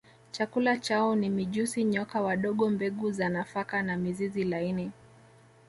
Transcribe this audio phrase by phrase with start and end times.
[0.31, 4.91] Chakula chao ni mijusi nyoka wadogo mbegu za nafaka na mizizi laini